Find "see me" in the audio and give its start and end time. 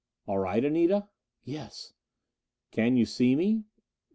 3.05-3.65